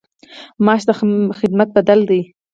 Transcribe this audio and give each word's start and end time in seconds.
معاش 0.65 0.83
د 0.89 0.89
خدمت 1.39 1.69
بدل 1.77 1.99
دی 2.09 2.21